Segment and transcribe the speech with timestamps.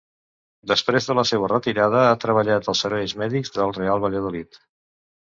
[0.71, 4.65] Després de la seua retirada, ha treballat als serveis mèdics del Real Valladolid.